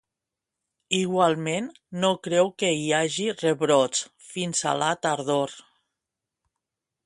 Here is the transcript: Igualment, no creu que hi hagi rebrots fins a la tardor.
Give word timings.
Igualment, 0.99 1.67
no 2.05 2.09
creu 2.29 2.49
que 2.63 2.73
hi 2.79 2.89
hagi 3.01 3.29
rebrots 3.43 4.03
fins 4.33 4.65
a 4.73 4.77
la 4.85 4.91
tardor. 5.07 5.57